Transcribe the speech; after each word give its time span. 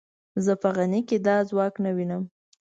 زه 0.45 0.53
په 0.61 0.69
غني 0.77 1.01
کې 1.09 1.17
دا 1.27 1.35
ځواک 1.49 1.73
نه 1.85 1.91
وینم. 1.95 2.23